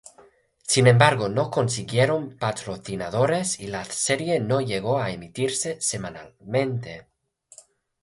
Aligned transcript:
Sin 0.63 0.87
embargo, 0.87 1.29
no 1.29 1.51
consiguieron 1.51 2.35
patrocinadores 2.35 3.59
y 3.59 3.67
la 3.67 3.85
serie 3.85 4.39
no 4.39 4.59
llegó 4.59 4.97
a 4.97 5.11
emitirse 5.11 5.79
semanalmente. 5.79 7.05